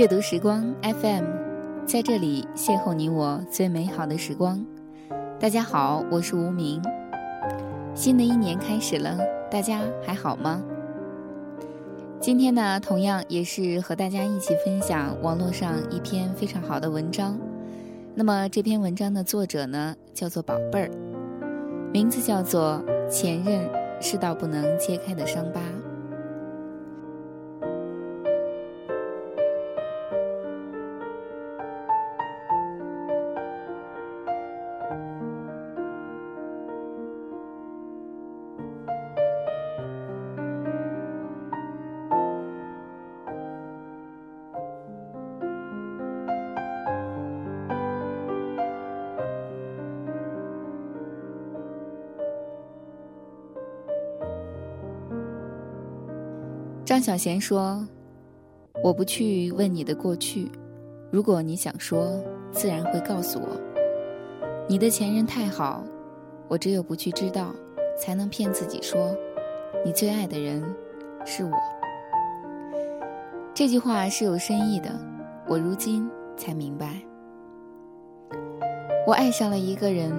[0.00, 1.26] 阅读时光 FM，
[1.84, 4.64] 在这里邂逅你我最美好的时光。
[5.38, 6.80] 大家好，我是无名。
[7.94, 9.18] 新的一年开始了，
[9.50, 10.62] 大家还好吗？
[12.18, 17.38] 今天呢，同样也是和大家一起分享网络上一篇非常好的文章。
[18.14, 20.90] 那么这篇文章的作者呢，叫做宝贝儿，
[21.92, 23.68] 名字叫做《前任
[24.00, 25.60] 是道不能揭开的伤疤》。
[56.90, 57.86] 张小娴说
[58.82, 60.50] ：“我不去问你的过去，
[61.12, 63.46] 如果你想说，自然会告诉我。
[64.68, 65.84] 你的前任太好，
[66.48, 67.54] 我只有不去知道，
[67.96, 69.16] 才能骗自己说，
[69.84, 70.60] 你最爱的人
[71.24, 71.52] 是我。”
[73.54, 74.90] 这句话是有深意的，
[75.46, 77.00] 我如今才明白。
[79.06, 80.12] 我爱上了一个人，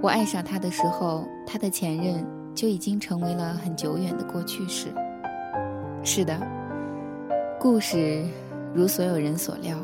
[0.00, 4.86] 我爱上他的时候，他的前任就已经成为了很久远的过去式。
[6.04, 6.36] 是的，
[7.60, 8.24] 故事
[8.74, 9.78] 如所有人所料，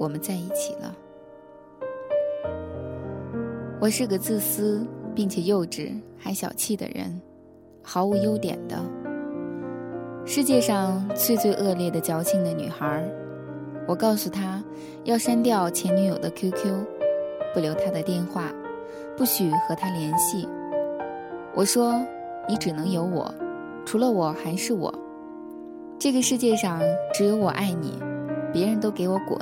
[0.00, 0.92] 我们在一起了。
[3.80, 7.20] 我是个自私并且幼稚还小气的人，
[7.84, 8.76] 毫无优点的。
[10.26, 13.08] 世界上最最恶劣的矫情的女孩，
[13.86, 14.60] 我告诉她
[15.04, 16.84] 要删掉前女友的 QQ，
[17.54, 18.52] 不留她的电话，
[19.16, 20.48] 不许和她联系。
[21.54, 22.04] 我说
[22.48, 23.32] 你只能有我，
[23.86, 24.92] 除了我还是我。
[25.98, 26.80] 这个世界上
[27.14, 27.98] 只有我爱你，
[28.52, 29.38] 别人都给我滚。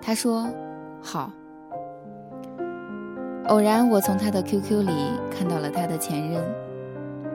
[0.00, 0.48] 他说
[1.02, 1.30] ：“好。”
[3.48, 4.92] 偶然我从他的 QQ 里
[5.30, 6.44] 看到了他的前任，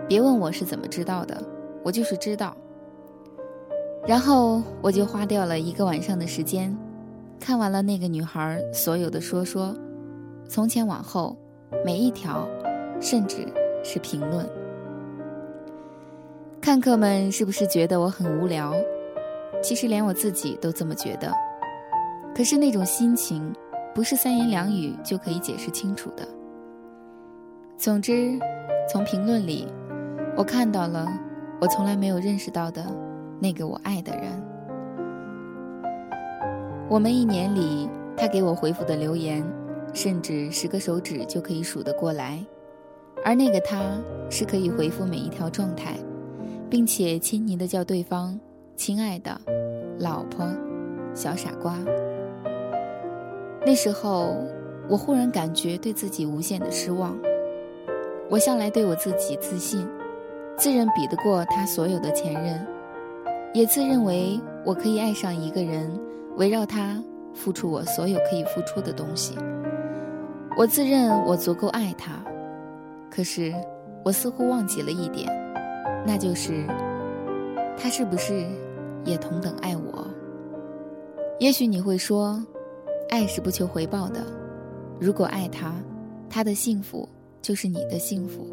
[0.08, 1.42] 别问我是怎么知道的，
[1.84, 2.56] 我就是知道。
[4.06, 6.76] 然后我就花掉了一个晚上的时间，
[7.40, 9.76] 看完了那个女孩所有的说说，
[10.48, 11.36] 从前往后，
[11.84, 12.48] 每一条，
[13.02, 13.48] 甚至
[13.84, 14.48] 是评论。
[16.64, 18.74] 看客们是不是觉得我很无聊？
[19.62, 21.30] 其实连我自己都这么觉得。
[22.34, 23.54] 可是那种心情，
[23.94, 26.26] 不是三言两语就可以解释清楚的。
[27.76, 28.40] 总之，
[28.90, 29.68] 从评论里，
[30.38, 31.06] 我看到了
[31.60, 32.86] 我从来没有认识到的
[33.42, 34.32] 那个我爱的人。
[36.88, 39.46] 我们一年里，他给我回复的留言，
[39.94, 42.42] 甚至十个手指就可以数得过来。
[43.26, 43.82] 而那个他，
[44.30, 45.98] 是可以回复每一条状态。
[46.74, 48.36] 并且亲昵的叫对方
[48.76, 49.40] “亲爱的
[50.02, 50.44] ”“老婆
[51.14, 51.78] ”“小傻瓜”。
[53.64, 54.44] 那时候，
[54.90, 57.16] 我忽然感觉对自己无限的失望。
[58.28, 59.88] 我向来对我自己自信，
[60.58, 62.66] 自认比得过他所有的前任，
[63.54, 65.88] 也自认为我可以爱上一个人，
[66.38, 67.00] 围绕他
[67.36, 69.36] 付出我所有可以付出的东西。
[70.58, 72.14] 我自认我足够爱他，
[73.12, 73.54] 可是
[74.04, 75.43] 我似乎忘记了一点。
[76.06, 76.66] 那就是，
[77.78, 78.46] 他是不是
[79.06, 80.06] 也同等爱我？
[81.40, 82.44] 也许你会说，
[83.10, 84.22] 爱是不求回报的。
[85.00, 85.74] 如果爱他，
[86.30, 87.08] 他的幸福
[87.42, 88.48] 就是你的幸福，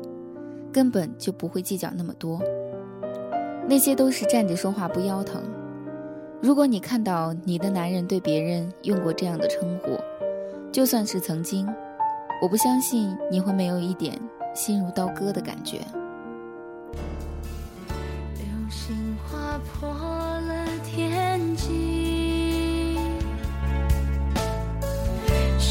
[0.72, 2.40] 根本就不会计较那么多。
[3.68, 5.42] 那些都是站着说话不腰疼。
[6.40, 9.90] 如果你看到你的男人对别人用过这样的称呼，
[10.72, 11.68] 就算是曾经，
[12.42, 14.18] 我不相信你会没有一点
[14.54, 15.78] 心如刀割的感觉。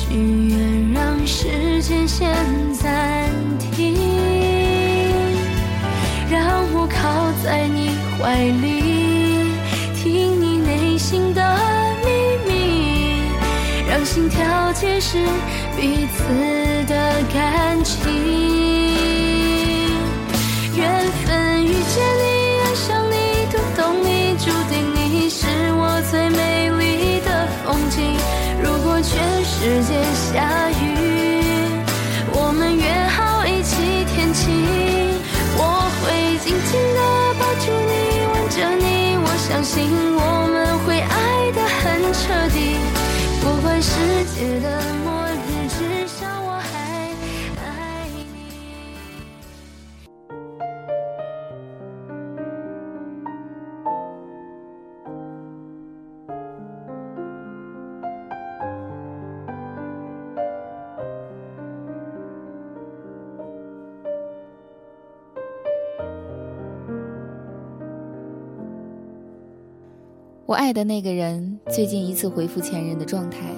[0.09, 2.27] 只愿让时间先
[2.73, 3.29] 暂
[3.71, 3.95] 停，
[6.31, 6.41] 让
[6.73, 9.53] 我靠在你怀里，
[9.95, 11.41] 听你内心的
[12.03, 12.09] 秘
[12.47, 13.21] 密，
[13.87, 15.19] 让心跳解释
[15.77, 16.23] 彼此
[16.87, 18.11] 的感情。
[20.75, 20.89] 缘
[21.23, 23.15] 分遇见你，爱上你，
[23.51, 25.45] 读懂你，注定你是
[25.77, 26.58] 我最美。
[29.61, 30.88] 世界下雨，
[70.49, 73.53] 我爱的那个人最近一次回复前任的状态，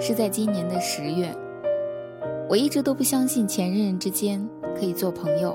[0.00, 1.30] 是在今年的十月。
[2.48, 4.42] 我一直都不相信前任之间
[4.74, 5.54] 可以做朋友，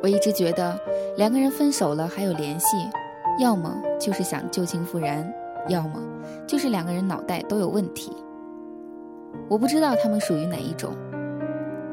[0.00, 0.78] 我一直觉得
[1.16, 2.76] 两个人分手了还有联系，
[3.40, 5.28] 要么就是想旧情复燃，
[5.66, 6.00] 要么
[6.46, 8.12] 就是两个人脑袋都有问题。
[9.48, 10.92] 我不知道他们属于哪一种，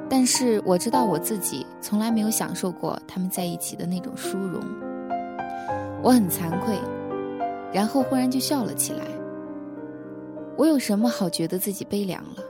[0.07, 4.61] 但是我知道我自己从来没有享受过他们在一起的那种殊荣。
[6.03, 6.77] 我很惭愧。
[7.73, 9.05] 然后忽然就笑了起来。
[10.55, 12.43] 我有什么好觉得自己悲凉了？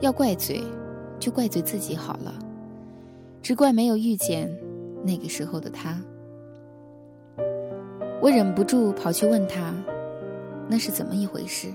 [0.00, 0.62] 要怪罪，
[1.18, 2.34] 就怪罪自己好了。
[3.42, 4.54] 只怪没有遇见
[5.02, 5.98] 那个时候的他。
[8.20, 9.72] 我忍不住跑去问他，
[10.68, 11.68] 那是怎么一回事？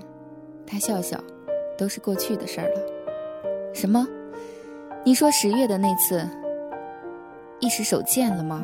[0.67, 1.19] 他笑笑，
[1.77, 2.81] 都是过去的事儿了。
[3.73, 4.07] 什么？
[5.03, 6.23] 你说十月的那次，
[7.59, 8.63] 一时手贱了吗？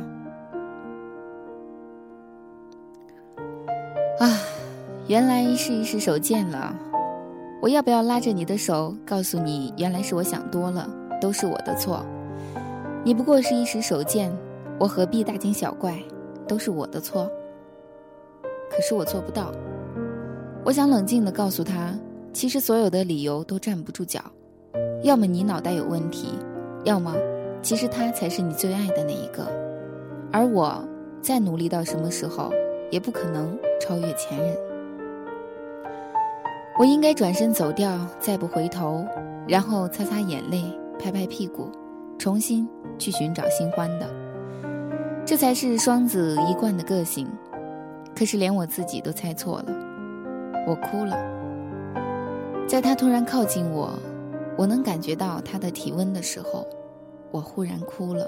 [5.08, 6.76] 原来是一时手贱了。
[7.62, 10.90] 我要不要拉着你的手，告诉你，原来是我想多了，
[11.22, 12.06] 都是我的错。
[13.06, 14.30] 你不过是一时手贱，
[14.78, 15.98] 我何必大惊小怪？
[16.46, 17.32] 都是我的错。
[18.70, 19.52] 可是我做不到。
[20.66, 21.98] 我想冷静地告诉他，
[22.34, 24.22] 其实所有的理由都站不住脚。
[25.04, 26.34] 要么你脑袋有问题，
[26.84, 27.16] 要么
[27.62, 29.48] 其实他才是你最爱的那一个。
[30.34, 30.84] 而我
[31.22, 32.52] 再努力到什么时候？
[32.90, 34.56] 也不可能超越前任。
[36.80, 39.04] 我应该转身走掉，再不回头，
[39.48, 40.64] 然后擦擦眼泪，
[41.00, 41.72] 拍拍屁股，
[42.20, 42.70] 重新
[43.00, 44.08] 去寻找新欢的。
[45.26, 47.28] 这才是双子一贯的个性。
[48.16, 49.66] 可是连我自己都猜错了，
[50.68, 51.18] 我哭了。
[52.68, 53.98] 在他突然靠近我，
[54.56, 56.68] 我能感觉到他的体温的时候，
[57.32, 58.28] 我忽然哭了。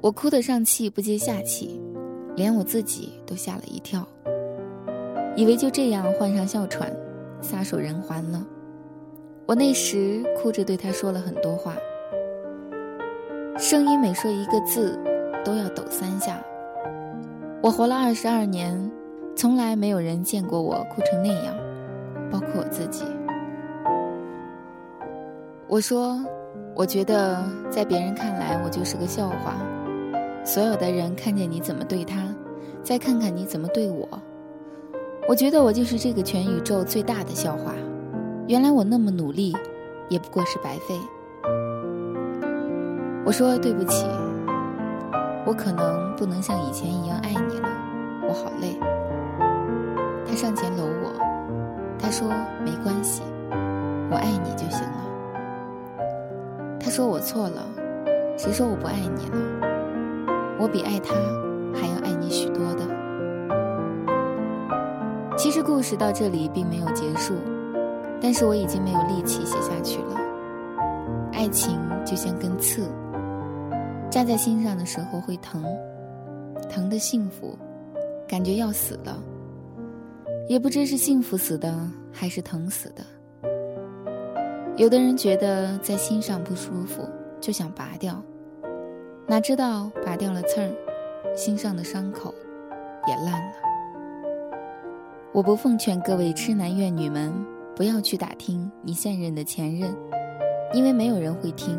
[0.00, 1.80] 我哭得上气不接下气，
[2.36, 4.06] 连我自己都吓了一跳，
[5.38, 6.92] 以为就这样患上哮喘，
[7.40, 8.44] 撒手人寰了。
[9.46, 11.76] 我那时哭着对他说了很多话，
[13.56, 14.98] 声音每说一个字，
[15.44, 16.42] 都要抖三下。
[17.62, 18.90] 我活了二十二年，
[19.36, 21.54] 从来没有人见过我哭成那样，
[22.32, 23.04] 包括我自己。
[25.68, 26.18] 我说，
[26.74, 29.54] 我觉得在别人看来，我就是个笑话。
[30.44, 32.26] 所有的人看见你怎么对他，
[32.82, 34.08] 再看看你怎么对我，
[35.28, 37.74] 我觉得我就是这个全宇宙最大的笑话。
[38.46, 39.54] 原来我那么努力，
[40.08, 40.98] 也不过是白费。
[43.26, 44.06] 我说对不起，
[45.44, 47.68] 我可能不能像以前一样爱你了，
[48.26, 48.80] 我好累。
[50.26, 51.12] 他上前搂我，
[51.98, 52.26] 他说
[52.64, 53.22] 没关系，
[54.10, 55.98] 我爱你就行了。
[56.80, 57.66] 他说我错了，
[58.38, 59.36] 谁说我不爱你了？
[60.58, 61.14] 我比爱他
[61.78, 62.87] 还要爱你许多的。
[65.38, 67.32] 其实故事到这里并没有结束，
[68.20, 70.20] 但是我已经没有力气写下去了。
[71.32, 72.90] 爱情就像根刺，
[74.10, 75.64] 扎在心上的时候会疼，
[76.68, 77.56] 疼的幸福，
[78.26, 79.16] 感觉要死了，
[80.48, 83.04] 也不知是幸福死的还是疼死的。
[84.76, 87.08] 有的人觉得在心上不舒服，
[87.40, 88.20] 就想拔掉。
[89.24, 90.68] 哪知道拔掉了刺儿，
[91.36, 92.34] 心上的伤口
[93.06, 93.67] 也烂了。
[95.32, 97.32] 我不奉劝各位痴男怨女们
[97.76, 99.94] 不要去打听你现任的前任，
[100.72, 101.78] 因为没有人会听。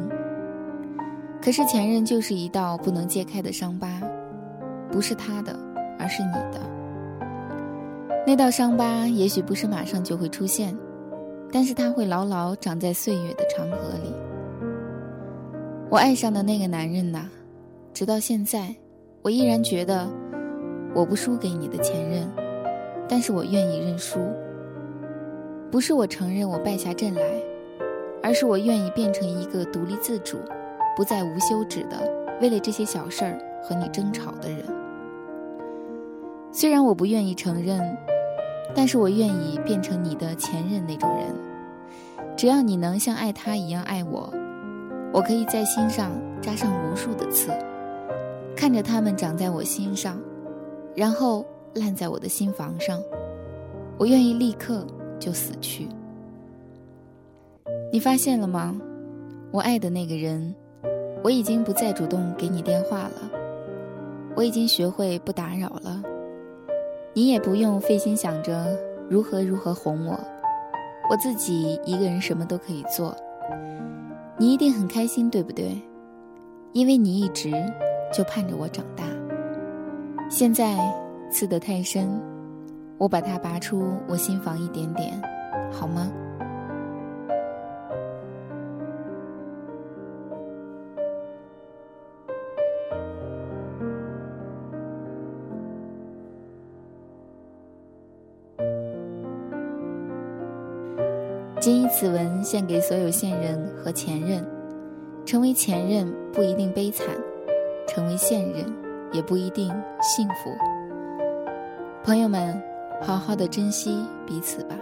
[1.42, 4.02] 可是前任就是一道不能揭开的伤疤，
[4.92, 5.58] 不是他的，
[5.98, 6.60] 而是你的。
[8.26, 10.78] 那道伤疤也许不是马上就会出现，
[11.52, 14.14] 但是它会牢牢长在岁月的长河里。
[15.90, 17.28] 我爱上的那个男人呐。
[17.92, 18.74] 直到现在，
[19.24, 20.08] 我依然觉得
[20.94, 22.26] 我不输给你的前任，
[23.10, 24.20] 但是我愿意认输。
[25.72, 27.22] 不是我承认我败下阵来，
[28.24, 30.38] 而是我愿意变成一个独立自主、
[30.96, 31.98] 不再无休止的
[32.40, 34.64] 为了这些小事儿和你争吵的人。
[36.52, 37.80] 虽然我不愿意承认，
[38.74, 41.28] 但是我愿意变成你的前任那种人。
[42.36, 44.32] 只要你能像爱他一样爱我，
[45.12, 46.12] 我可以在心上
[46.42, 47.52] 扎上无数的刺。
[48.56, 50.20] 看着他们长在我心上，
[50.96, 51.46] 然后
[51.76, 53.02] 烂在我的心房上，
[53.98, 54.86] 我愿意立刻
[55.20, 55.88] 就死去。
[57.92, 58.80] 你发现了吗？
[59.52, 60.54] 我爱的那个人，
[61.24, 63.32] 我已经不再主动给你电话了，
[64.36, 66.02] 我已经学会不打扰了，
[67.14, 68.78] 你也不用费心想着
[69.10, 70.20] 如何如何哄我，
[71.10, 73.16] 我自己一个人什么都可以做。
[74.38, 75.82] 你一定很开心，对不对？
[76.74, 77.52] 因为你一直。
[78.12, 79.04] 就盼着我长大。
[80.32, 80.76] 现在
[81.32, 82.10] 刺得太深，
[82.98, 85.22] 我把它拔出我心房一点点，
[85.72, 86.12] 好吗？
[101.60, 104.44] 谨以此文献给所有现任和前任。
[105.26, 107.06] 成为前任不一定悲惨，
[107.88, 108.66] 成为现任
[109.12, 109.68] 也不一定
[110.02, 110.79] 幸福。
[112.04, 112.62] 朋友们，
[113.02, 114.76] 好好的珍惜彼此吧，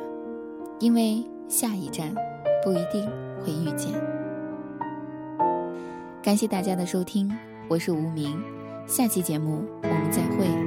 [0.80, 2.14] 因为下一站
[2.64, 3.06] 不一定
[3.44, 3.92] 会遇见。
[6.22, 7.30] 感谢大家的收听，
[7.68, 8.42] 我是无名，
[8.86, 10.67] 下期节目我们再会。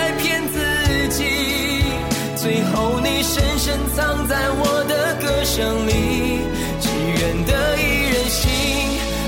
[2.41, 6.41] 最后，你深深藏在我的歌声里，
[6.81, 8.49] 只愿得一人心，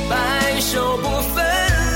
[0.10, 1.46] 白首不分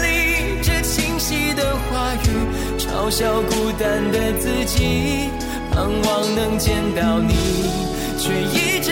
[0.04, 0.62] 离。
[0.62, 2.30] 这清晰的话语，
[2.78, 5.32] 嘲笑孤单的自己，
[5.72, 7.34] 盼望能见到你，
[8.20, 8.92] 却一直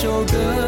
[0.00, 0.67] 首歌。